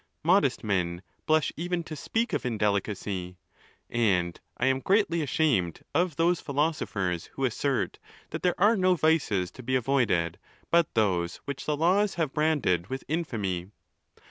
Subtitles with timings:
[0.23, 3.37] Modest men blush even to speak of indelicacy.
[3.87, 7.99] And I am ereatly ashamed of those philosophers, who assert
[8.31, 10.39] that there are no vices to be avoided
[10.71, 13.69] but those which the laws have branded with infamy.